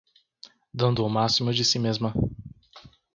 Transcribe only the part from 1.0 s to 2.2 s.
o máximo de si mesma